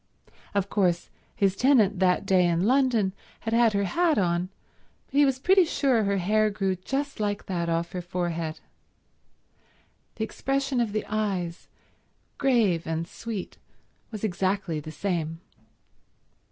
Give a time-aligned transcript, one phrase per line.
[0.55, 4.49] Of course his tenant that day in London had had her hat on,
[5.05, 8.61] but he was pretty sure her hair grew just like that off her forehead.
[10.15, 11.67] The expression of the eyes,
[12.39, 13.59] grave and sweet,
[14.09, 15.39] was exactly the same.